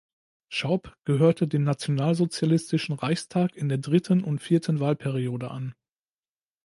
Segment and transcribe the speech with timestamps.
[0.49, 5.75] Schaub gehörte dem nationalsozialistischen Reichstag in der dritten und vierten Wahlperiode an.